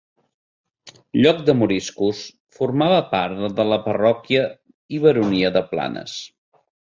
[1.23, 2.21] Lloc de moriscos,
[2.59, 4.47] formava part de la parròquia
[4.99, 6.17] i baronia de Planes.